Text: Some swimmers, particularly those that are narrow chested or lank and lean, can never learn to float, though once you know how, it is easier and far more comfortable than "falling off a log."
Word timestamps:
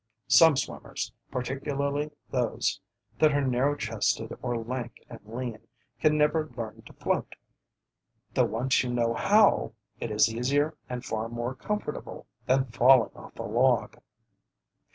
Some 0.27 0.55
swimmers, 0.57 1.13
particularly 1.29 2.09
those 2.31 2.79
that 3.19 3.33
are 3.33 3.45
narrow 3.47 3.75
chested 3.75 4.35
or 4.41 4.57
lank 4.57 4.95
and 5.11 5.19
lean, 5.25 5.59
can 5.99 6.17
never 6.17 6.49
learn 6.57 6.81
to 6.87 6.93
float, 6.93 7.35
though 8.33 8.45
once 8.45 8.81
you 8.81 8.91
know 8.91 9.13
how, 9.13 9.73
it 9.99 10.09
is 10.09 10.33
easier 10.33 10.75
and 10.89 11.05
far 11.05 11.29
more 11.29 11.53
comfortable 11.53 12.25
than 12.47 12.65
"falling 12.71 13.15
off 13.15 13.37
a 13.37 13.43
log." 13.43 13.99